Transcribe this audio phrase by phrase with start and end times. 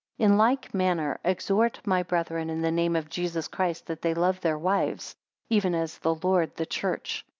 [0.17, 4.15] 8 In like manner, exhort my brethren in the name of Jesus Christ, that they
[4.15, 5.15] love their wives,
[5.47, 7.23] even as the Lord the church.